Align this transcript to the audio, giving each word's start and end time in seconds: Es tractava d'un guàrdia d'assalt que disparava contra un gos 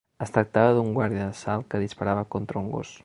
Es 0.25 0.31
tractava 0.35 0.71
d'un 0.77 0.89
guàrdia 0.95 1.27
d'assalt 1.27 1.69
que 1.75 1.83
disparava 1.85 2.25
contra 2.37 2.65
un 2.65 2.73
gos 2.79 2.97